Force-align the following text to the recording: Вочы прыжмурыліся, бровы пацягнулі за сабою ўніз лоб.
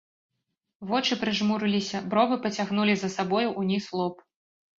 Вочы 0.91 1.17
прыжмурыліся, 1.23 2.01
бровы 2.15 2.39
пацягнулі 2.47 2.97
за 3.03 3.09
сабою 3.19 3.45
ўніз 3.61 3.85
лоб. 4.01 4.15